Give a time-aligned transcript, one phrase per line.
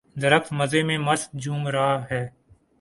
[0.15, 2.23] درخت مزے میں مست جھوم رہا ہے